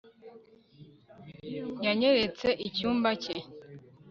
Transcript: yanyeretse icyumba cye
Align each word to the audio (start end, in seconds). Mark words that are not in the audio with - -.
yanyeretse 1.85 2.47
icyumba 2.67 3.09
cye 3.23 3.35